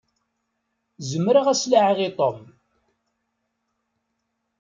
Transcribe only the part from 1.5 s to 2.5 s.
s-laɛiɣ i Tom.